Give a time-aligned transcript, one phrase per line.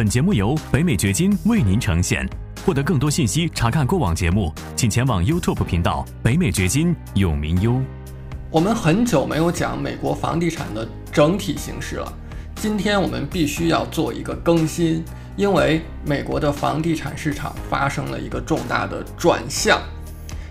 [0.00, 2.26] 本节目由北美掘金为您呈现。
[2.64, 7.78] 获得更多信息，查看过往节目，请前往 YouTube 频道“北美掘金”永明优。
[8.50, 12.10] 我们很久没有讲美国房地产的整体形势了，
[12.54, 15.04] 今天我们必须要做一个更新，
[15.36, 19.78] 因为美国的房地产市场发生了一个重大的转向。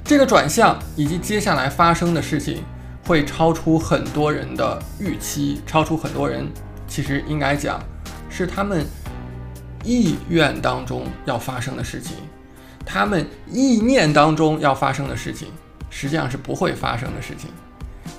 [0.03, 2.61] 这个转向以及接下来发生的事情，
[3.07, 6.47] 会超出很多人的预期，超出很多人
[6.87, 7.81] 其实应该讲
[8.29, 8.85] 是他们。
[9.89, 12.15] 意愿当中要发生的事情，
[12.85, 15.47] 他们意念当中要发生的事情，
[15.89, 17.49] 实际上是不会发生的事情。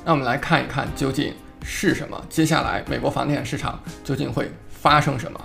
[0.05, 2.21] 那我们来看一看究竟是什么？
[2.29, 5.41] 接下来美国房地产市场究竟会发生什么？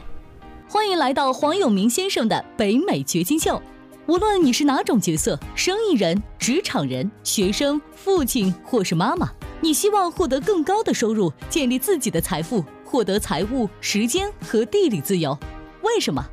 [0.67, 3.61] 欢迎来到黄永明先生的北美掘金秀。
[4.07, 9.29] 无论你是哪种角色，生意人、职场人、学生、父亲或是妈妈，
[9.61, 15.37] 你希望获得更高的收入，建立自己的财富，获得财务、时间和地理自由。
[15.85, 16.25] 为什么？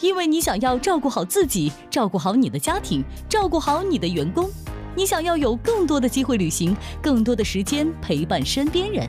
[0.00, 4.48] 因为你想要照顾好自己，照顾好你的家庭，照顾好你的员工。
[4.94, 9.04] 你想要有更多的机会旅行，更多的时间陪伴身边人。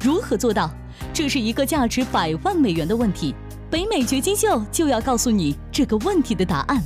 [0.00, 0.70] 如何做到？
[1.12, 3.34] 这是一个价值百万美元的问题。
[3.70, 6.82] 北美掘金秀就要告诉你这个问题的答案。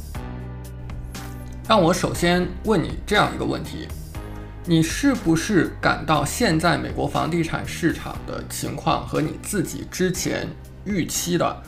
[1.69, 3.87] 让我首先问你这样一个问题：
[4.65, 10.49] 你是不是感到现在美国房地产市场的情况和你自己之前
[10.85, 11.63] 预期的？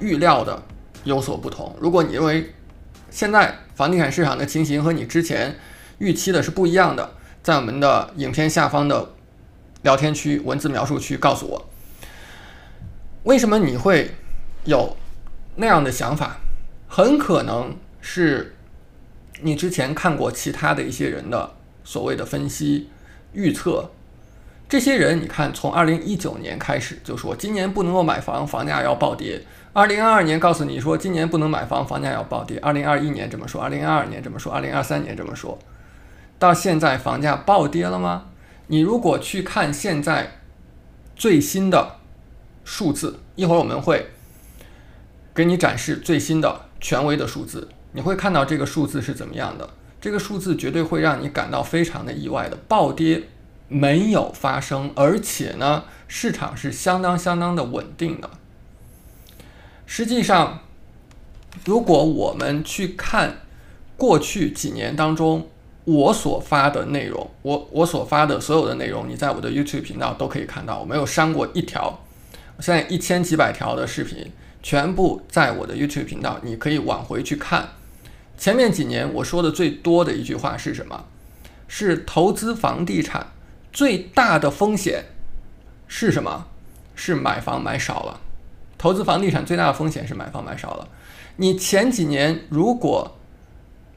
[0.00, 0.62] 预料的
[1.04, 1.74] 有所不同。
[1.80, 2.54] 如果你认为
[3.10, 5.56] 现在房地产市场的情形和你之前
[5.98, 9.14] 预期的是不一样的，在我们的影片下方的
[9.82, 11.68] 聊天区文字描述区告诉我，
[13.24, 14.14] 为什么你会
[14.64, 14.96] 有
[15.56, 16.38] 那样的想法？
[16.86, 18.56] 很可能是
[19.42, 21.54] 你之前看过其他的一些人的
[21.84, 22.88] 所谓的分析
[23.32, 23.90] 预测。
[24.68, 29.42] 这些人，你看，从二零一九年开始就说今年不能够买房，房价要暴跌。
[29.72, 32.58] 二零二二年告诉你说今年不能买房，房价要暴跌。
[32.58, 35.58] 二零二一年这么说，二零二二年这么说，二零二三年这么说，
[36.38, 38.26] 到现在房价暴跌了吗？
[38.66, 40.40] 你如果去看现在
[41.16, 41.96] 最新的
[42.62, 44.08] 数字，一会儿我们会
[45.34, 49.70] 给你展示最新的权威的数字，你会看到这个数字是怎么样的。
[49.98, 53.22] 这个数字绝对会让你感到非常的意外的，暴跌。
[53.68, 58.30] 没有发生，而且呢，市场是相当相当的稳定的。
[59.86, 60.60] 实际上，
[61.64, 63.42] 如果我们去看
[63.96, 65.48] 过去几年当中
[65.84, 72.00] 我所发的内容，我我所发的所有的内容，你在我的 YouTube 频道都可以看到，我没有删过一条。
[72.60, 77.70] 现在一千几百条的视频全部在我的 YouTube 频道，你可以往回去看。
[78.36, 81.04] 前面几年我说的最多的一句话是什么？
[81.66, 83.26] 是投资房地产。
[83.78, 85.04] 最大的风险
[85.86, 86.48] 是什么？
[86.96, 88.18] 是买房买少了。
[88.76, 90.88] 投资房地产最大的风险是买房买少了。
[91.36, 93.16] 你前几年如果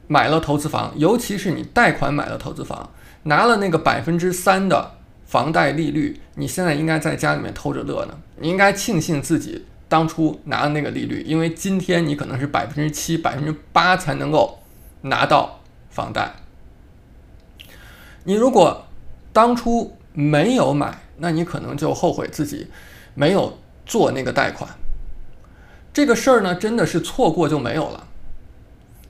[0.06, 2.92] 买了投资房，尤其是你贷款买了投资房，
[3.24, 4.92] 拿了那个百分之三的
[5.26, 8.16] 房贷利率，你现在应该在家里面偷着乐呢。
[8.36, 14.60] 你应该庆幸自己当初拿的那个利率，因为今天你可能是百分之七、百分之八才能够
[15.00, 15.58] 拿到
[15.90, 16.36] 房贷。
[18.22, 18.86] 你如果
[19.32, 22.68] 当初没有买，那你可能就后悔自己
[23.14, 24.68] 没有做那个贷款。
[25.92, 28.08] 这个事儿呢，真的是错过就没有了。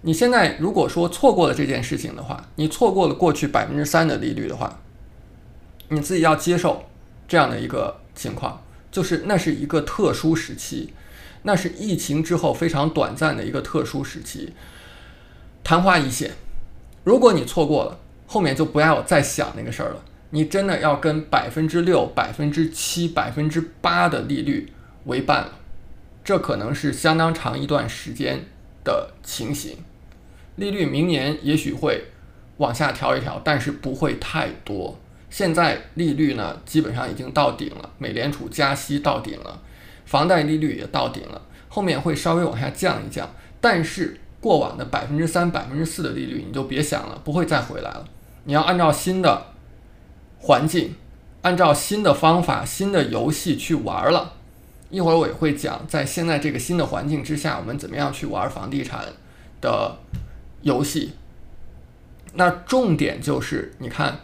[0.03, 4.81] 你现在如果说错过了这件事情的话，你错过了过去百分之三的利率的话，
[5.88, 6.84] 你自己要接受
[7.28, 10.93] 这样的一个情况，就是那是一个特殊时期，
[11.43, 14.53] 那是疫情之后非常短暂的一个特殊时期，
[15.62, 16.32] 昙花一现。
[17.05, 20.03] 如果你错过了，后面就不要再想那个事儿了。
[20.34, 24.72] 你真的要跟百分之六、百分之七、百分之八的利率
[25.04, 25.53] 为伴了，
[26.25, 28.41] 这可能是相当长一段时间
[28.82, 29.76] 的情形。
[30.56, 32.06] 利率明年也许会
[32.56, 34.98] 往下调一调，但是不会太多。
[35.28, 39.60] 现在利率呢，基本上已经到顶了，美联储加息到顶了，
[40.06, 43.29] 房贷利率也到顶了，后面会稍微往下降一降，
[43.61, 48.08] 但是过往的百分之三、百分之四的利率你就别想了，不会再回来了。
[48.44, 49.51] 你要按照新的。
[50.43, 50.97] 环境，
[51.43, 54.35] 按照新的方法、新的游戏去玩了。
[54.91, 59.06] 一会儿我也会讲，在现在这个新的环境之下，我们怎么样去玩房地产
[59.61, 59.97] 的
[60.62, 61.12] 游戏。
[62.35, 64.19] 那重点就是，你看，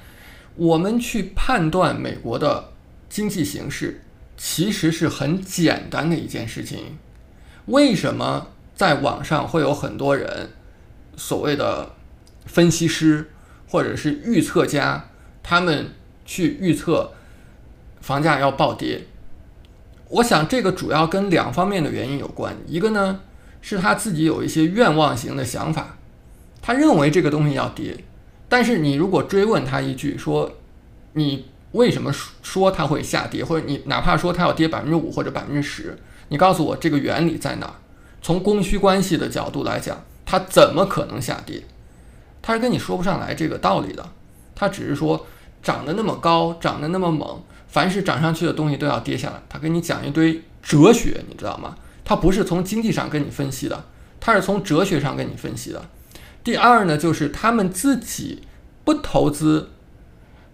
[0.57, 2.73] 我们去判断美国的
[3.09, 4.03] 经济形势，
[4.37, 6.99] 其实是很简单的一件事情。
[7.67, 10.51] 为什么在网上会有很多人，
[11.17, 11.93] 所谓的
[12.45, 13.31] 分析师
[13.69, 15.11] 或者是预测家，
[15.45, 15.93] 他们？
[16.29, 17.11] 去预测
[18.03, 19.07] 房价要暴跌，
[20.11, 23.21] 我想这个主要跟两方面的原因有关，一个呢
[23.63, 25.97] 是他自己有一些愿望型的想法，
[26.61, 28.05] 他认为这个东西要跌，
[28.47, 30.53] 但是你如果追问他一句说
[31.15, 35.99] 你为什么说它会下跌，或者你哪怕说它要跌百分之五或者百分之十，
[36.29, 37.75] 你告诉我这个原理在哪儿？
[38.21, 41.63] 从供需关系的角度来讲，它怎么可能下跌？
[42.43, 44.07] 他是跟你说不上来这个道理的，
[44.55, 45.27] 他只是说
[45.63, 49.43] 涨得那么高，涨得那么猛，凡是涨上去的东西都要跌下来。
[49.49, 51.77] 他跟你讲一堆哲学，你知道吗？
[52.05, 53.85] 他不是从经济上跟你分析的，
[54.21, 55.83] 他是从哲学上跟你分析的。
[56.43, 58.43] 第二呢，就是他们自己
[58.85, 59.71] 不投资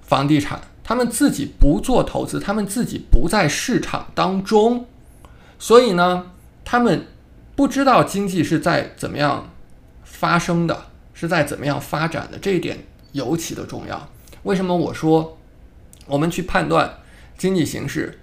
[0.03, 4.87] 房地产，他们自己不做投资，他们自己不在市场当中，
[5.59, 6.33] 所以呢，
[6.65, 7.07] 他们
[7.55, 9.51] 不知道经济是在怎么样
[10.03, 10.87] 发生的。
[11.17, 12.77] 是在怎么样发展的这一点
[13.13, 14.09] 尤其的重要。
[14.45, 15.37] 为什么我说
[16.07, 16.99] 我们去判断
[17.37, 18.21] 经济形势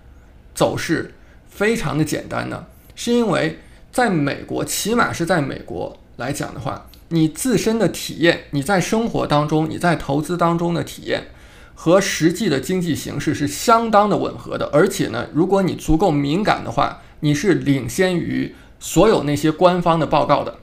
[0.55, 1.13] 走势
[1.49, 2.65] 非常的简单呢？
[2.95, 3.59] 是因为
[3.91, 11.27] 在美国，起码是在美国来讲的话，你自身的体验，你在生活当中，你在投资当中的体验
[11.73, 14.69] 和实际的经济形势是相当的吻合的。
[14.71, 20.59] 而且呢，如果你足够敏感的话，你是领先于所有那些官方的报告的。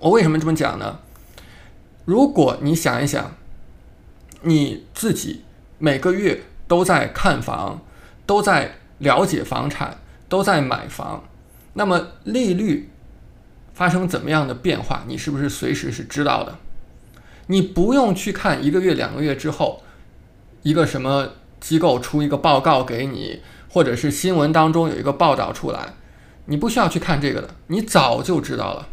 [0.00, 1.00] 我为什么这么讲呢？
[2.04, 3.34] 如果你想一想，
[4.42, 5.42] 你自己
[5.78, 7.80] 每个月都在看房，
[8.26, 9.98] 都在了解房产，
[10.28, 11.24] 都在买房，
[11.74, 12.90] 那么利率
[13.74, 16.58] 发生怎么样的变化，你是不是随时是知道的？
[17.46, 19.82] 你不用去看一个月、两个月之后，
[20.62, 21.30] 一个什么
[21.60, 23.40] 机构出一个报告给你，
[23.70, 25.94] 或者是新闻当中有一个报道出来，
[26.46, 28.88] 你不需要去看这个的，你早就知道了。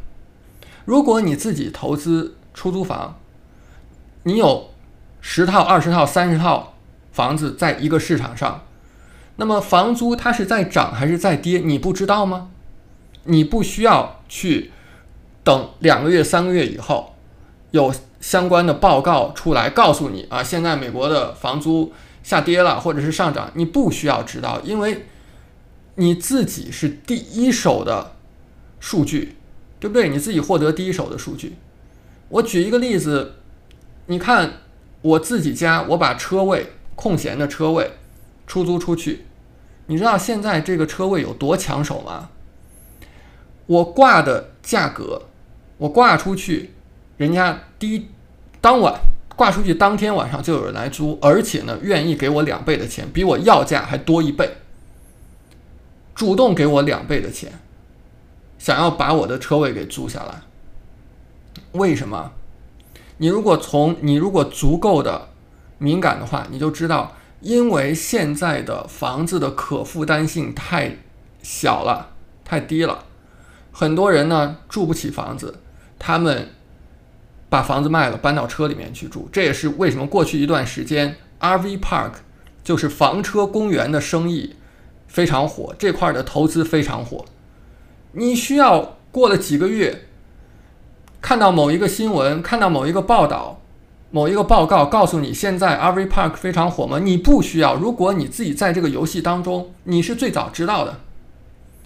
[0.86, 3.20] 如果你自己投资出租房，
[4.24, 4.70] 你有
[5.28, 6.76] 十套、二十套、三十套
[7.12, 8.64] 房子在一个市场上，
[9.38, 11.58] 那么房租它是在涨还是在跌？
[11.58, 12.52] 你不知道吗？
[13.24, 14.72] 你不需要去
[15.44, 17.16] 等两个月、三个月以后
[17.72, 17.92] 有
[18.22, 25.08] 相关的报告出来告诉你啊，现在美国的房租下跌了或者是上涨，你不需要知道，因为
[25.96, 28.12] 你自己是第一手的
[28.80, 29.38] 数据。
[29.78, 30.10] 对不对？
[30.10, 31.58] 你自己获得第一手的数据。
[32.30, 33.36] 我举一个例子，
[34.08, 34.62] 你看
[35.06, 37.92] 我自己家，我把车位空闲的车位
[38.48, 39.26] 出租出去，
[39.86, 42.30] 你知道现在这个车位有多抢手吗？
[43.68, 45.22] 我挂的价格，
[45.78, 46.72] 我挂出去，
[47.18, 48.08] 人家第一
[48.60, 49.00] 当晚
[49.36, 54.58] 挂出去当天晚上就有人来租，而且呢愿意给我两倍的钱，比我要价还多一倍，
[56.16, 57.52] 主动给我两倍的钱。
[58.58, 60.42] 想要把我的车位给租下来，
[61.74, 62.32] 为什么？
[63.18, 65.30] 你如果从你如果足够的
[65.78, 70.98] 敏感的话，你就知道，因为现在的房子的可负担性太
[71.42, 72.12] 小了，
[72.44, 73.06] 太低了，
[73.72, 75.60] 很多人呢住不起房子，
[75.98, 76.50] 他们
[77.50, 79.30] 把房子卖了，搬到车里面去住。
[79.32, 82.12] 这也是为什么过去一段时间 RV Park
[82.64, 84.56] 就是房车公园的生意
[85.08, 87.24] 非常火，这块的投资非常火。
[88.14, 90.05] 你需要过了几个月，
[91.26, 93.60] 看到某一个新闻，看到某一个报道，
[94.12, 97.00] 某一个报告告诉你现在 RV Park 非常火吗？
[97.00, 97.74] 你不需要。
[97.74, 101.00] 如果你自己在这个游戏当中，你是最早知道的。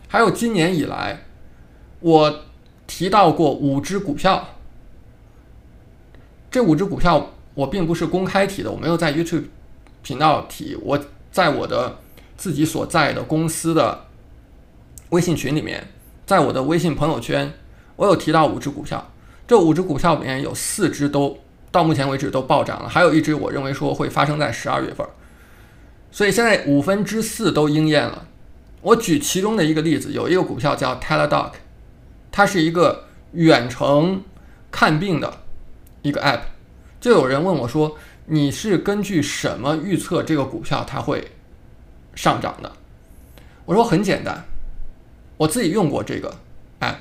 [0.09, 1.21] 还有今年以来，
[2.01, 2.41] 我
[2.85, 4.45] 提到过五只股票，
[6.51, 9.45] 这五只股票我并不是公开提的，我没有在 YouTube
[10.03, 10.99] 频道提，我
[11.31, 11.99] 在我的
[12.35, 14.01] 自己所在的公司的
[15.11, 15.87] 微信群里面。
[16.25, 17.53] 在我的微信朋友圈，
[17.95, 19.09] 我有提到五只股票，
[19.49, 21.39] 这五只股票里面有四只都
[21.71, 25.03] 到目前为止都暴涨了，还有一只我认为说会发生在十二月份，
[26.11, 28.27] 所以现在五分之四都应验了。
[28.81, 31.53] 我举其中的一个例子，有一个股票叫 Teladoc，
[32.31, 34.23] 它是一个远程
[34.69, 35.41] 看病的
[36.03, 36.41] 一个 app，
[37.01, 41.31] 就有人问我说，你是根据什么预测这个股票它会
[42.13, 42.71] 上涨的？
[43.65, 44.45] 我说很简单。
[45.37, 46.37] 我自己用过这个
[46.81, 46.97] app，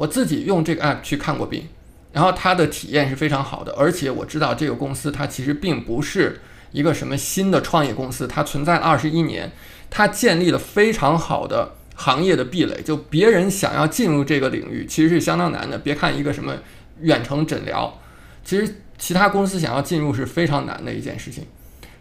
[0.00, 1.68] 我自己用这个 app 去看过病，
[2.12, 6.40] 然后它的体验是非常好的，而且我知道这个公司它其实并不是
[6.72, 9.52] 一个什么新的创业公司，它存在了二十一年，
[9.90, 15.76] 它建立了非常好的行业的壁垒，就别人想要进入这个领域其实是相当难的。
[15.76, 16.56] 别看一个什么
[17.02, 18.00] 远程诊疗，
[18.42, 21.44] 其实其他公司想要进入是非常难的一件事情。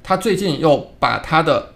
[0.01, 1.73] 他最近又把他的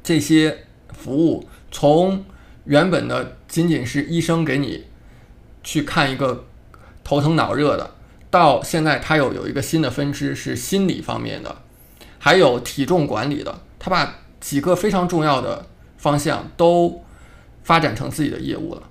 [0.00, 0.58] 这些
[0.96, 2.24] 服务从
[2.66, 4.84] 原本的仅仅是医生给你
[5.64, 6.44] 去看一个
[7.02, 7.90] 头疼脑热的，
[8.30, 11.56] 到现在他有有一个新的分支是心理方面的，
[12.18, 15.66] 还有体重管理的，他把几个非常重要的
[15.96, 17.02] 方向都
[17.62, 18.82] 发展成自己的业务了。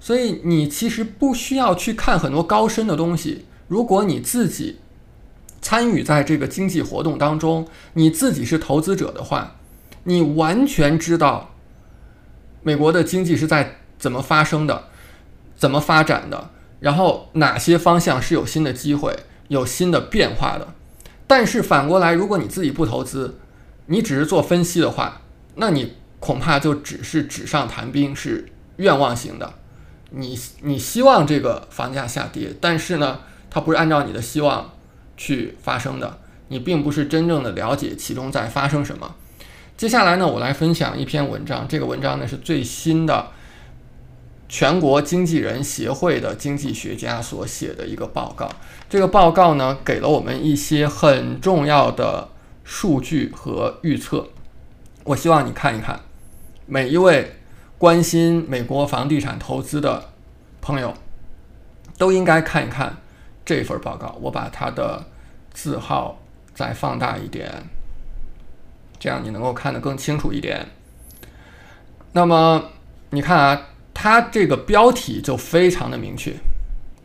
[0.00, 3.46] 所以你其实不需要去看很多高深的东西。
[3.68, 4.80] 如果你自己
[5.62, 9.56] 参与在这个经济活动当中，你自己是投资者的话，
[10.02, 11.54] 你完全知道
[12.62, 14.88] 美国的经济是在怎么发生的、
[15.56, 19.16] 怎么发展的，然后哪些方向是有新的机会、
[19.48, 20.68] 有新的变化的。
[21.26, 23.38] 但是反过来，如果你自己不投资，
[23.86, 25.22] 你只是做分析的话，
[25.56, 29.54] 那你恐怕就只是纸上谈兵，是愿望型的。
[30.10, 33.20] 你你希望这个房价下跌，但是呢，
[33.50, 34.72] 它不是按照你的希望
[35.16, 36.18] 去发生的，
[36.48, 39.14] 你并不是真正的了解其中在发生什么。
[39.76, 43.28] 接下来呢，我来分享一篇文章，这个文章呢是最新的
[44.48, 48.48] 全国经纪人协会的经济学家所写的一个报告。
[48.88, 52.28] 这个报告呢，给了我们一些很重要的
[52.64, 54.28] 数据和预测。
[55.04, 56.00] 我希望你看一看，
[56.66, 57.36] 每一位。
[57.76, 60.10] 关心美国房地产投资的
[60.62, 60.94] 朋友，
[61.98, 62.96] 都应该看一看
[63.44, 64.16] 这份报告。
[64.22, 65.04] 我把它的
[65.52, 66.18] 字号
[66.54, 67.50] 再放大一点，
[68.98, 70.66] 这样你能够看得更清楚一点。
[72.12, 72.70] 那么
[73.10, 76.34] 你看啊，它这个标题就非常的明确，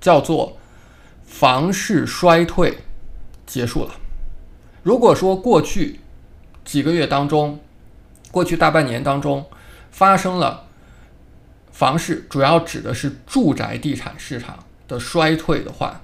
[0.02, 0.58] 叫做
[1.24, 2.80] “房市衰退
[3.46, 3.92] 结束了”。
[4.84, 6.00] 如果说过去
[6.66, 7.60] 几个月当中，
[8.32, 9.46] 过去大半年当中
[9.92, 10.66] 发生了，
[11.72, 16.02] 房市主要指的是住宅地产市场的衰退的话，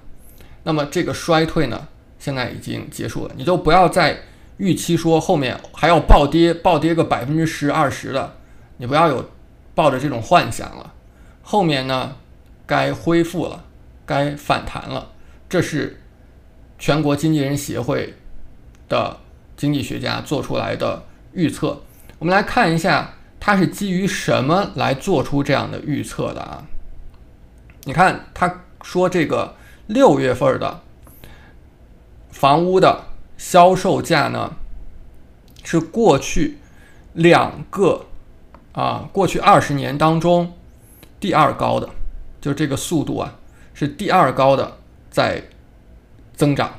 [0.64, 1.88] 那么这个衰退呢，
[2.20, 3.34] 现在已经结束了。
[3.36, 4.22] 你就不要再
[4.58, 8.38] 预期说后面还要暴跌，暴跌个百分之十二十的，
[8.78, 9.30] 你不要有
[9.76, 10.94] 抱着这种幻想了。
[11.44, 12.16] 后面呢，
[12.66, 13.66] 该恢复了，
[14.06, 15.12] 该反弹了。
[15.48, 16.02] 这是
[16.80, 18.16] 全国经纪人协会
[18.90, 19.18] 的
[19.56, 21.04] 经济学家做出来的
[21.34, 21.84] 预测。
[22.18, 23.12] 我们来看一下。
[23.38, 26.66] 他是基于什么来做出这样的预测的啊？
[27.84, 29.54] 你看，他说这个
[29.86, 30.82] 六月份的
[32.32, 33.04] 房屋的
[33.38, 34.56] 销售价呢，
[35.64, 36.58] 是过去
[37.14, 38.08] 两个
[38.76, 40.54] 啊，过去二十年当中
[41.20, 41.90] 第二高的，
[42.40, 43.36] 就这个速度啊，
[43.74, 44.78] 是第二高的
[45.10, 45.46] 在
[46.36, 46.74] 增长。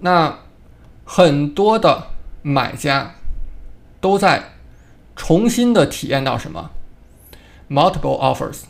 [0.00, 0.38] 那
[1.04, 2.08] 很多的
[2.42, 3.14] 买家
[4.00, 4.48] 都在。
[5.14, 6.70] 重新的体验到什么
[7.68, 8.62] ？multiple offers，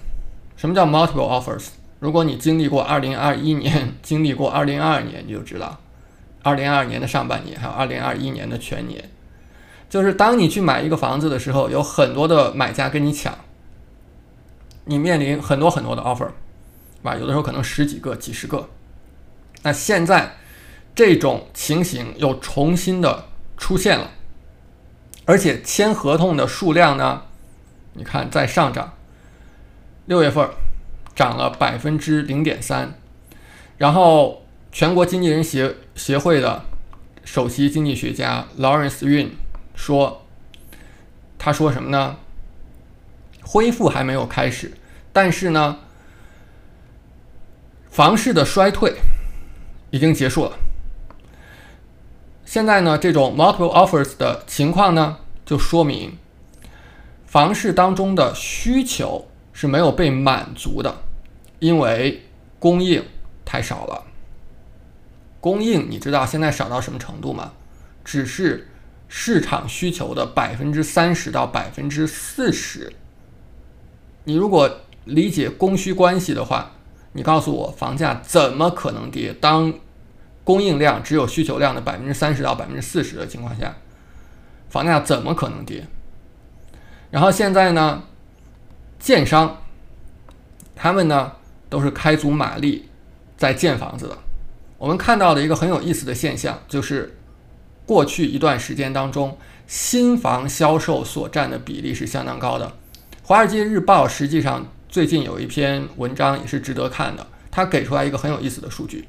[0.56, 1.68] 什么叫 multiple offers？
[2.00, 5.78] 如果你经历过2021年， 经历过2022年，你就知道
[6.42, 9.09] ，2022年的上半年还有2021年的全年，
[9.93, 13.37] 就是当你去买一个房子的时候，有很多的买家跟你抢，
[14.87, 17.15] 你面临很多很多的 offer，是吧？
[17.15, 18.71] 有的时候可能十几个、几十个。
[19.63, 20.37] 那现在
[20.95, 23.27] 这种情形又重新的
[23.59, 24.13] 出现了。
[25.27, 27.25] 而且签合同的数量呢，
[27.93, 28.95] 你看在上涨，
[30.07, 30.49] 六月份
[31.15, 32.95] 涨了百分之零点三，
[33.77, 36.65] 然后全国经纪人协协会的
[37.27, 39.29] 首席经济学家 Lawrence Yun
[39.75, 40.25] 说，
[41.38, 42.17] 他说什么呢？
[43.45, 44.73] 恢复还没有开始，
[45.12, 45.79] 但是呢，
[47.91, 48.97] 房市的衰退
[49.91, 50.52] 已经结束了。
[52.45, 56.17] 现在呢，这种 multiple offers 的情况呢，就说明
[57.26, 61.02] 房市当中的需求是没有被满足的，
[61.59, 62.23] 因为
[62.59, 63.05] 供应
[63.45, 64.05] 太少了。
[65.41, 67.52] 供应你知道现在少到什么程度吗？
[68.05, 68.69] 只是
[69.14, 72.90] 市场需求的百分之三十到百分之四十。
[74.25, 76.71] 你如果理解供需关系的话，
[77.12, 79.35] 你告诉我房价怎么可能跌？
[79.35, 79.75] 当
[80.45, 83.76] 供应量只有需求量的百分之三十到百分之四十的情况下，
[84.71, 85.87] 房价怎么可能跌？
[87.11, 88.04] 然后现在呢，
[88.99, 89.59] 建商
[90.75, 91.33] 他们呢
[91.69, 92.88] 都是开足马力
[93.37, 94.16] 在建房子的。
[94.78, 97.14] 我们看到的一个很有意思的现象，就是
[97.87, 99.37] 过去一段时间当中，
[99.67, 102.67] 新房销售所占的比例是相当高的。
[103.23, 109.09] 《华尔街日报》实际上最近有一篇文章也是值得看的，它给出来一个很有意思的数据。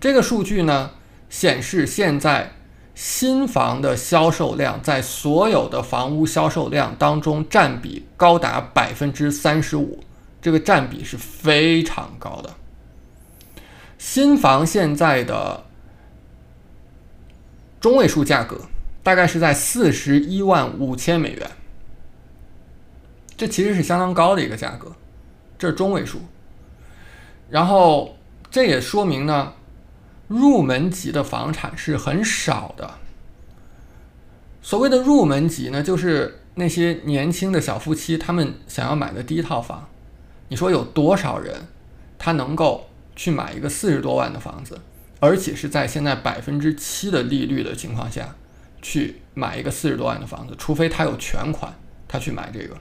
[0.00, 0.90] 这个数据呢，
[1.28, 2.52] 显示现在
[2.94, 10.02] 新房的销售量在所有的房屋销售量当中占比高达百分之三十五，
[10.40, 12.50] 这个占比是非常高的。
[13.98, 15.64] 新房现在的
[17.82, 18.58] 中位数价格
[19.02, 21.50] 大概是在四十一万五千美元，
[23.36, 24.92] 这其实是相当高的一个价格，
[25.58, 26.22] 这是中位数。
[27.50, 28.16] 然后
[28.50, 29.52] 这也说明呢。
[30.28, 32.90] 入门级的房产是很少的。
[34.62, 39.86] 所谓的入门级呢，就是那些年轻的小夫妻他们想要买的第一套房，
[40.48, 41.68] 你说有多少人
[42.18, 44.80] 他能够去买一个四十多万的房子，
[45.22, 48.34] 而且是在现在百分之七的利率的情况下
[48.82, 50.54] 去买一个四十多万的房子？
[50.58, 51.72] 除非他有全款，
[52.08, 52.76] 他去买这个。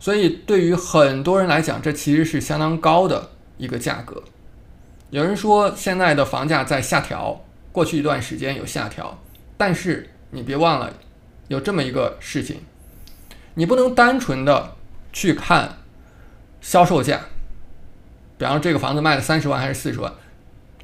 [0.00, 4.22] 所以对于很多人来讲，这其实是相当高的一个价格。
[5.10, 9.22] 有人说现在的房价在下调，过去一段时间有下调，
[9.58, 10.94] 但是你别忘了
[11.48, 12.62] 有这么一个事情，
[13.52, 14.74] 你不能单纯的
[15.12, 15.76] 去看
[16.62, 17.20] 销售价，
[18.38, 20.10] 比方说这个房子卖了三十万还是四十万，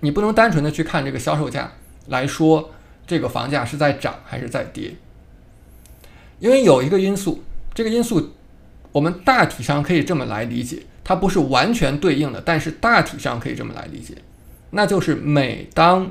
[0.02, 1.72] 你不能单纯的去看这个销售价
[2.06, 2.70] 来说
[3.06, 4.94] 这个房价是在涨还是在跌，
[6.38, 7.42] 因为有一个因素，
[7.74, 8.34] 这个因素
[8.92, 10.82] 我们大体上可以这么来理解。
[11.04, 14.14] 它不是完全对应的，但是大体上可以这么来理解，
[14.70, 16.08] 那就是每当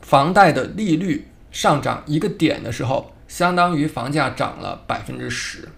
[0.00, 5.68] 房贷的利率上涨一个点的时候，相当于房价涨了百分之十，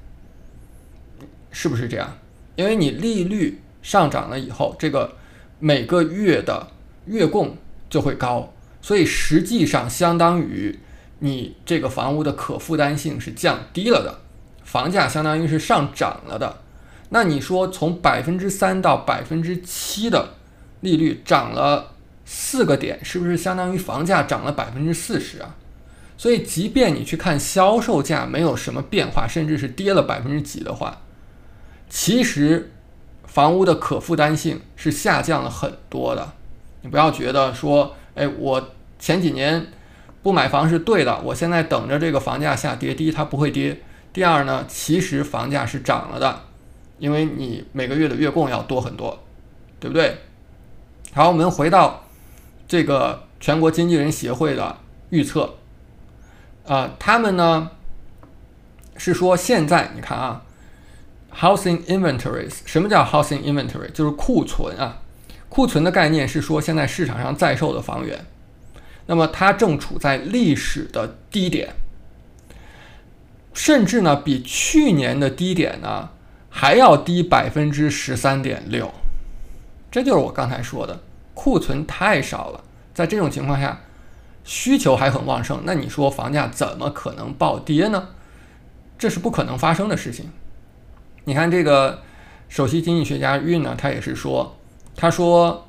[1.51, 2.17] 是不是这样？
[2.55, 5.17] 因为你利率上涨了以后，这个
[5.59, 6.69] 每个月的
[7.07, 7.57] 月供
[7.89, 10.79] 就会高，所以实际上相当于
[11.21, 14.21] 你这个房屋的可负担性是降低了的，
[14.65, 16.61] 房价相当于是上涨了的。
[17.11, 20.35] 那你说从百分之三到百分之七的
[20.81, 21.95] 利率涨了
[22.25, 25.55] 四个点，是不是相当于房价涨了百分之四十啊？
[26.19, 31.03] 所以，即便你去看销售价没有什么变化，甚至是跌了百分之几的话，
[31.91, 32.73] 其实
[33.37, 36.33] 房屋的可负担性是下降了很多的。
[36.81, 39.67] 你不要觉得说，哎，我前几年
[40.23, 42.95] 不买房是对的，我现在等着这个房价下跌。
[42.95, 43.75] 第一，它不会跌；
[44.11, 46.45] 第二呢，其实房价是涨了的。
[46.97, 49.23] 因为你每个月的月供要多很多，
[49.79, 50.17] 对不对？
[51.13, 52.05] 好，我们回到
[52.67, 54.79] 这个全国经纪人协会的
[55.11, 55.57] 预测，
[56.67, 57.71] 啊，他们呢
[58.97, 60.41] 是说现在你看啊
[61.39, 63.91] ，housing inventories，什么叫 housing inventory？
[63.93, 64.99] 就是库存啊，
[65.49, 68.25] 库存的概念是说现在市场上在售的房源，
[69.07, 71.75] 那么它正处在历史的低点，
[73.55, 76.11] 甚至呢比去年的低点呢。
[76.59, 78.91] 还要低百分之十三点六，
[79.91, 81.03] 这就是我刚才说的，
[81.35, 82.65] 库存太少了。
[82.95, 83.83] 在这种情况下，
[84.43, 88.09] 需求还很旺盛，那你说房价怎么可能暴跌呢？
[88.97, 90.31] 这是不可能发生的事情。
[91.27, 92.03] 你看这个
[92.49, 94.57] 首席经济学家运呢，他也是说，
[94.97, 95.69] 他说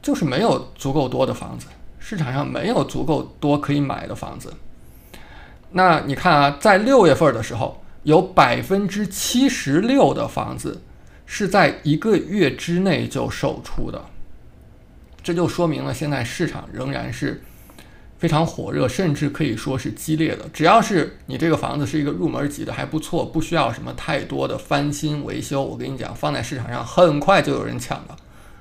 [0.00, 1.66] 就是没有足够多的房子，
[1.98, 4.54] 市场上没有足够多可以买的房子。
[5.72, 7.82] 那你看啊，在六月份的时候。
[8.06, 10.80] 有百分之七十六的房子
[11.24, 14.00] 是在一个月之内就售出的，
[15.24, 17.42] 这就说明了现在市场仍然是
[18.18, 20.48] 非常火热，甚至可以说是激烈的。
[20.52, 28.16] 只要是你这个房子是一个入门级的，还不错，不需要什么太多的翻新维修，我跟你讲，放在市场上很快就有人抢了，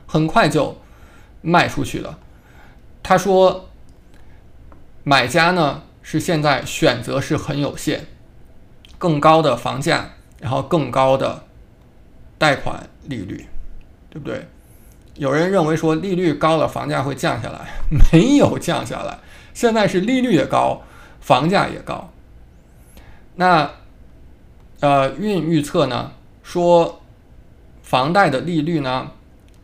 [0.05, 0.77] 很快就
[1.41, 2.19] 卖出去了。
[3.01, 3.69] 他说，
[5.03, 8.07] 买家呢是现在选择是很有限。
[8.97, 11.43] 更高的房价，然后更高的
[12.37, 13.45] 贷款利率，
[14.09, 14.47] 对不对？
[15.15, 17.59] 有人认为说利率高了，房价会降下来，
[18.11, 19.17] 没有降下来。
[19.53, 20.81] 现在是利率也高，
[21.19, 22.11] 房价也高。
[23.35, 23.69] 那
[24.79, 26.11] 呃，运预测呢
[26.43, 27.01] 说，
[27.81, 29.11] 房贷的利率呢，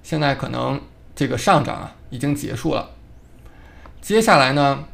[0.04, 0.82] 现在可能
[1.16, 2.90] 这个上涨啊已经结束了。
[4.02, 4.86] 接下来呢，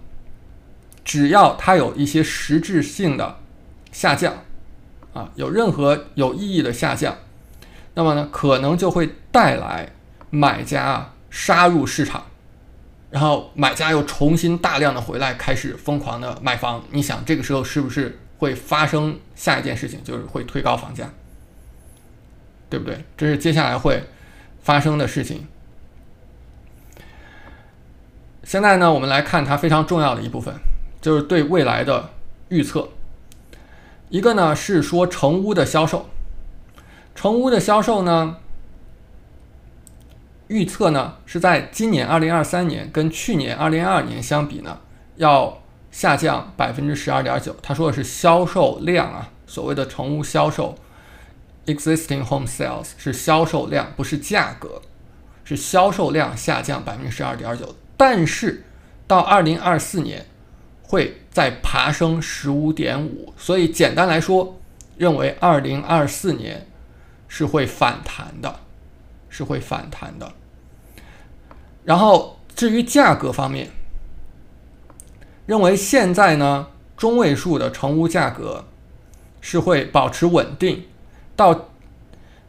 [1.04, 3.38] 只要它有一些实质性的。
[3.90, 4.32] 下降，
[5.14, 7.16] 啊，有任何有意义的下降，
[7.96, 9.92] 那么呢，可能就会带来
[10.30, 12.26] 买家啊杀入市场，
[13.10, 16.84] 然后买家又重新大量的回来，开始疯狂的买房。
[16.92, 21.10] 你想这个时候是不是会发生下一件事情，就是会推高房价，
[22.70, 23.04] 对不对？
[23.16, 24.04] 这是接下来会
[24.62, 25.48] 发生的事情。
[28.44, 30.54] 现在呢，我们来看它非常重要的一部分，
[31.02, 32.12] 就是对未来的
[32.50, 32.90] 预测。
[34.10, 36.10] 一个呢是说成屋的销售，
[37.14, 38.38] 成屋的销售呢，
[40.48, 44.80] 预测呢是在今年二零二三年跟去年二零二二年相比呢，
[45.16, 47.56] 要下降百分之十二点九。
[47.62, 50.76] 他说的是销售量啊，所谓的成屋销售
[51.66, 54.82] ，existing home sales 是销售量，不是价格，
[55.44, 57.76] 是销售量下降百分之十二点九。
[57.96, 58.64] 但是
[59.06, 60.26] 到二零二四年。
[60.90, 64.58] 会再爬升十五点五，所以简单来说，
[64.96, 66.66] 认为二零二四年
[67.28, 68.62] 是会反弹的，
[69.28, 70.32] 是会反弹的。
[71.88, 73.70] 然后至于价格方面，
[75.46, 78.66] 认为现在呢中位数的成屋价格
[79.40, 80.84] 是会保持稳定，
[81.38, 81.70] 到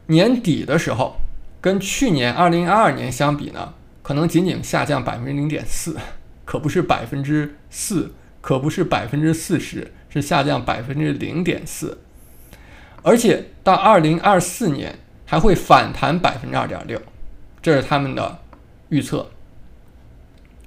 [0.07, 1.15] 年底的时候，
[1.61, 5.95] 跟去年二零二二年相比呢，可能仅仅下降百分之零点四，
[6.43, 11.97] 可不是百分之四，可不是百分之四十，是下降百分之零点四，
[13.03, 17.01] 而且到二零二四年还会反弹百分之二点六，
[17.61, 18.37] 这是他们的
[18.89, 19.29] 预测。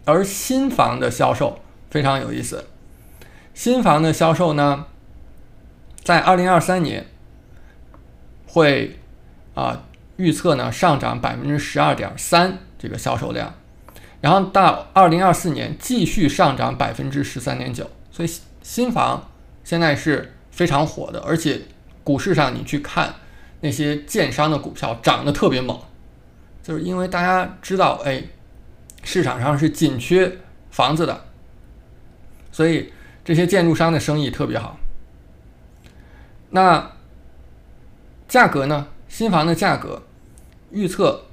[0.05, 2.65] 而新房的销售非常有意思，
[3.55, 4.87] 新房的销售呢，
[6.03, 7.07] 在二零二三年
[8.47, 8.99] 会
[9.55, 9.85] 啊
[10.17, 13.55] 预测呢上涨百分之十二点三这个销售量，
[14.21, 18.31] 然后到二零二四年继续上涨百分之十三点九，所以
[18.63, 19.31] 新房
[19.63, 21.63] 现在是非常火的，而且
[22.03, 23.15] 股市上你去看
[23.61, 25.81] 那些建商的股票涨得特别猛，
[26.63, 28.23] 就是因为大家知道哎。
[29.05, 30.39] 市场上是紧缺
[30.71, 31.25] 房子的，
[32.53, 32.93] 所以
[33.25, 34.79] 这些建筑商的生意特别好。
[36.51, 36.93] 那
[38.29, 38.87] 价格呢？
[39.09, 40.05] 新房的价格
[40.71, 41.25] 预测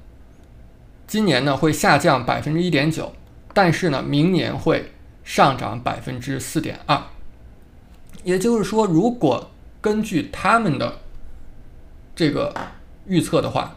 [1.06, 3.12] 今年呢会下降百分之一点九，
[3.54, 7.00] 但是呢明年会上涨百分之四点二。
[8.24, 9.48] 也就是说，如果
[9.80, 10.98] 根据他们的
[12.16, 12.52] 这个
[13.06, 13.76] 预测的话，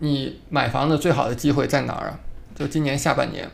[0.00, 2.20] 你买房的最好的机会在哪儿啊？
[2.54, 3.50] 就今年下半年，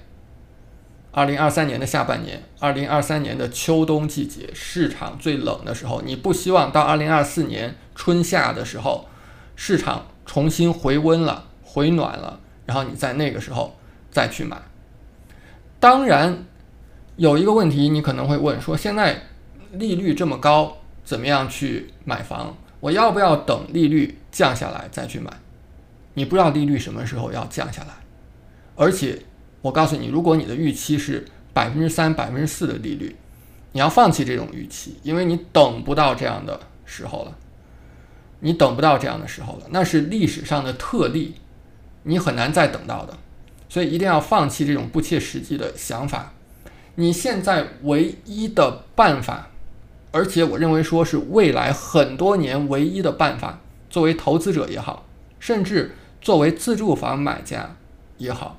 [1.10, 9.06] 二零二三年的下半年，二零二三年的秋冬季节，市场最冷的时候，你不希望到二零二四年春夏的时候，
[9.56, 13.76] 市场重新回温了、回暖了，然后你在那个时候
[14.10, 14.60] 再去买。
[15.80, 16.44] 当然，
[17.16, 19.22] 有一个问题你可能会问：说现在
[19.72, 22.56] 利率这么高，怎么样去买房？
[22.80, 25.30] 我要不要等利率降下来再去买？
[26.14, 27.88] 你不知道利率什么时候要降下来。
[28.76, 29.20] 而且，
[29.62, 33.14] 我告诉你，如果你的预期是百分之三、百分之四的利率，
[33.72, 37.36] 你要放弃这种预期，因为你等不到这样的时候了。
[38.40, 41.36] 你等不到这样的时候了，那是历史上的特例，
[42.02, 43.16] 你很难再等到的。
[43.68, 46.34] 所以一定要放弃这种不切实际的想法。
[46.96, 49.48] 你现在唯一的办法，
[50.12, 55.06] 而且我认为说是未来很多年唯一的办法，作为投资者也好，
[55.40, 55.92] 甚至
[56.24, 57.76] 作为自住房买家
[58.16, 58.58] 也好。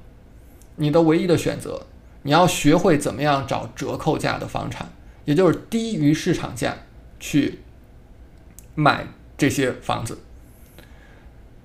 [0.75, 1.87] 你的唯一的选择，
[2.21, 4.87] 你要学会怎么样找折扣价的房产，
[5.25, 6.77] 也就是低于市场价
[7.19, 7.61] 去
[8.75, 10.19] 买这些房子。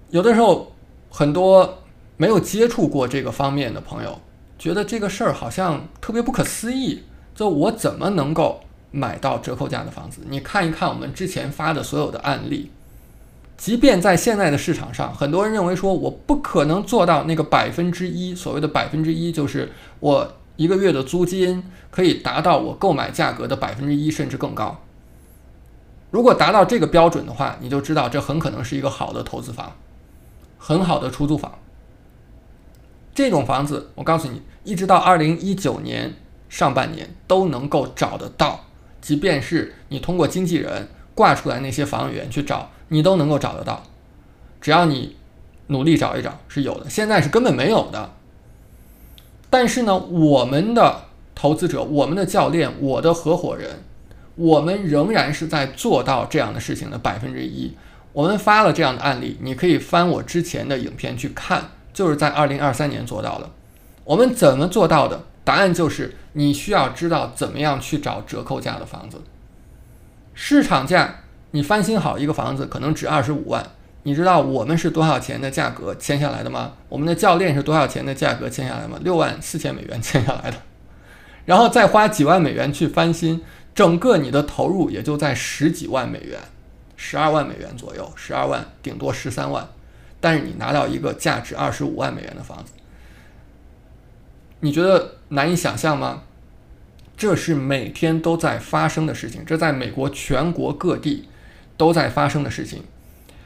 [0.08, 0.72] 有的时候，
[1.10, 1.82] 很多
[2.16, 4.22] 没有接触过这个方面的朋友，
[4.58, 7.02] 觉得这个事儿好像特别不可思议。
[7.34, 8.60] 就我怎么能够
[8.90, 10.22] 买到折扣价的房子？
[10.30, 12.70] 你看一看我们之前发的所有的案例。
[13.60, 19.70] 即便在现在的市场上，很多人认为说我不可能做到那个百分之一，所谓的百分之一就是
[20.00, 24.80] 我一个月的租金可以达到我购买价格的百分之一甚至更高。
[26.10, 29.76] 如果达到这个标准的话，你就知道这很可能是一个好的投资房，
[30.56, 31.58] 很好的出租房。
[33.14, 36.14] 这种房子，我告诉你，一直到二零一九年
[36.48, 38.64] 上半年都能够找得到，
[39.02, 42.70] 即便是你通过经纪人挂出来那些房源去找。
[42.92, 43.82] 你都能够找得到，
[44.60, 45.16] 只要你
[45.68, 46.90] 努力找一找，是有的。
[46.90, 48.10] 现在是根本没有的。
[49.48, 53.84] 但是呢，我们的投资者、我们的教练、我的合伙人，
[54.34, 57.76] 我们仍然是在做到这样的事情的百分之一。
[58.12, 63.50] 我们发了这样的案例，你可以翻我之前的影片去看，就是在二零二三年做到了。
[64.02, 65.22] 我们怎么做到的？
[65.44, 69.22] 答案就是你需要知道怎么样去找折扣价的房子，
[70.34, 71.20] 市场价。
[71.52, 73.64] 你翻新好一个房子可能值二十五万，
[74.04, 76.74] 你知道我们是多少钱的价格签下来的吗？
[76.88, 78.98] 我们的教练是多少钱的价格签下来吗？
[79.02, 80.56] 六万四千美元签下来的，
[81.46, 83.42] 然后再花几万美元去翻新，
[83.74, 86.38] 整个你的投入也就在十几万美元，
[86.96, 89.68] 十二万美元左右，十二万顶多十三万，
[90.20, 92.72] 但是你拿到一个价值二十五万美元的房子，
[94.60, 96.22] 你觉得难以想象吗？
[97.16, 101.26] 这是每天都在发生的事情，这在美国全国各地。
[101.80, 102.82] 都在发生的事情，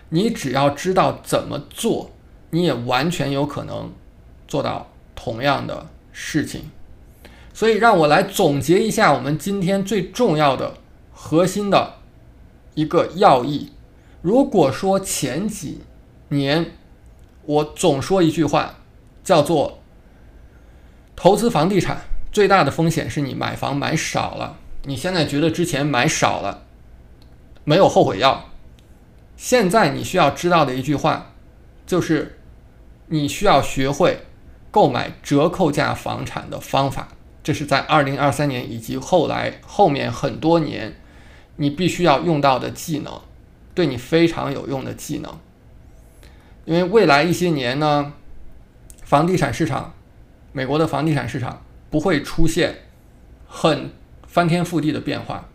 [0.09, 2.11] 你只要知道怎么做，
[2.51, 3.92] 你也完全有可能
[4.49, 6.62] 做到同样的事情。
[7.53, 10.75] 所以，让我来总结一下我们今天最重要的
[11.12, 11.99] 核心的
[12.75, 13.70] 一个要义。
[14.20, 15.83] 如果说前几
[16.31, 16.73] 年
[17.44, 18.79] 我总说一句话，
[19.23, 19.79] 叫做
[21.14, 22.01] “投资房地产
[22.33, 26.63] 最大的风险是你买房买少了”，你现在觉得之前买少了。
[27.64, 28.50] 没有后悔药。
[29.37, 31.33] 现在你需要知道的一句话，
[31.87, 32.38] 就是
[33.09, 34.20] 你需要学会
[34.70, 37.09] 购买折扣价房产的方法。
[37.42, 40.96] 这是在二零二三年以及后来后面很多年，
[41.57, 43.20] 你必须要用到的技能，
[43.74, 45.38] 对你非常有用的技能。
[46.64, 48.14] 因为未来一些年呢，
[49.03, 49.92] 房地产市场，
[50.53, 52.74] 美国的房地产市场不会出现
[53.46, 53.92] 很
[54.27, 55.46] 翻天覆地的变化，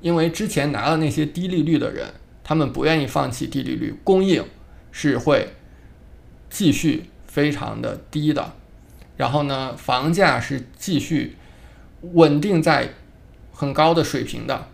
[0.00, 2.06] 因为之前拿了那些低利率的人，
[2.44, 4.44] 他们不愿意放弃低利率，供应
[4.92, 5.54] 是会
[6.48, 8.54] 继续非常的低的，
[9.16, 11.36] 然后呢，房价是继续
[12.00, 12.90] 稳定在
[13.52, 14.68] 很高的水平的。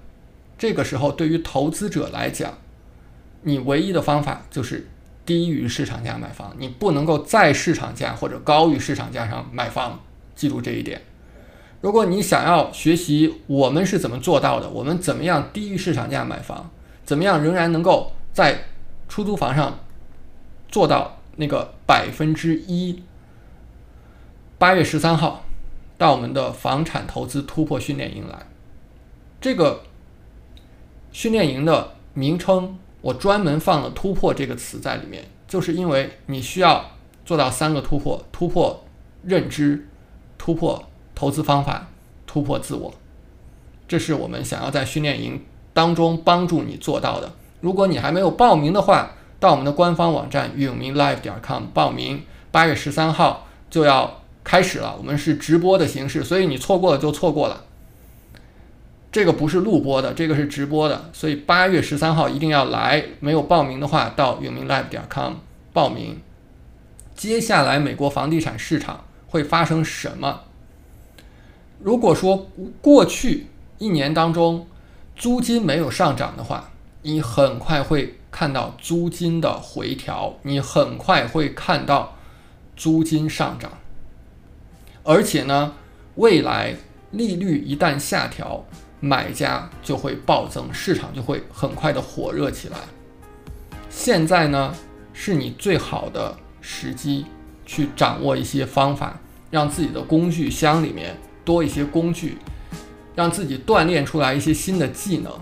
[0.59, 2.59] 这个时候，对于投资者来讲，
[3.43, 4.87] 你唯一的方法就是
[5.25, 10.05] 低于市场价买房，你不能够在市场价或者高于市场价上买房，
[10.35, 11.01] 记住这一点。
[11.83, 16.71] 如果你想要学习我们是怎么做到的，我们怎么样低于市场价买房，
[17.05, 18.65] 怎么样仍然能够在
[19.07, 19.81] 出租房上
[20.69, 23.03] 做到那个百分之一，
[24.57, 25.45] 八月十三号
[25.99, 28.47] 到我们的房产投资突破训练营来，
[29.39, 29.83] 这个。
[31.15, 36.93] 训练营的名称，我专门放了“突破”这个词在里面，就是因为你需要
[37.23, 38.83] 做到三个突破：突破
[39.23, 39.87] 认知、
[40.39, 40.83] 突破
[41.15, 41.89] 投资方法、
[42.27, 42.95] 突破自我。
[43.87, 47.33] 这是我们想要在训练营当中帮助你做到的。
[47.61, 52.23] 如果你还没有报名的话，到我们的官方网站永明 live 点 com 报名。
[52.51, 57.65] 八月十三号就要开始了，我们是直播的形式，所以你错过了就错过了。
[59.11, 63.05] 这个不是录播的，这个是直播的，所以八月十三号一定要来。
[63.21, 65.35] 没有报名的话，到永明 live 点 com
[65.73, 66.21] 报名。
[67.15, 70.41] 接下来美国房地产市场会发生什么？
[71.83, 72.49] 如果说
[72.81, 74.67] 过去一年当中
[75.17, 76.71] 租金没有上涨的话，
[77.03, 82.17] 你很快会看到租金的回调，你很快会看到
[82.77, 83.71] 租金上涨。
[85.03, 85.75] 而且呢，
[86.15, 86.77] 未来
[87.11, 88.65] 利率一旦下调。
[89.05, 92.77] 买家就会暴增，市场就会很快的火热起来。
[93.91, 94.73] 现在呢，
[95.13, 97.27] 是你最好的时机，
[97.67, 99.19] 去掌握一些方法，
[99.51, 102.39] 让自己的工具箱里面多一些工具，
[103.15, 105.33] 让自己锻炼出来一些新的技能，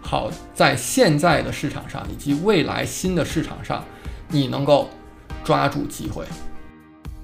[0.00, 3.84] 好在现在的市场上以及未来新的市场上，
[4.28, 4.88] 你能够
[5.44, 6.24] 抓住机会。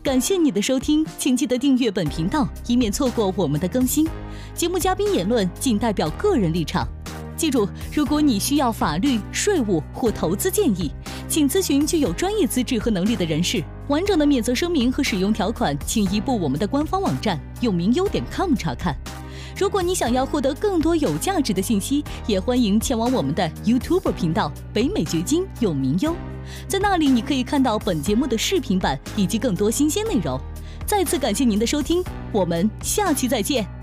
[0.03, 4.07] 感谢你的收听，请记得订阅本频道，以免错过我们的更新。
[4.55, 6.87] 节目嘉宾言论仅代表个人立场。
[7.37, 10.91] 记住，如果你需要法律、税务或投资建议，
[11.29, 13.63] 请咨询具有专业资质和能力的人士。
[13.89, 18.97] 完整的免责声明和使用条款，请移步我们的官方网站永明优点 com 查看。
[19.57, 26.15] 如果你想要获得更多有价值的信息，也欢迎前往我们的 YouTube 频道北美掘金永明优。
[26.69, 30.39] 在那里，你可以看到本节目的视频版以及更多新鲜内容。
[30.85, 33.76] 再次感谢您的收听，我们下期再见。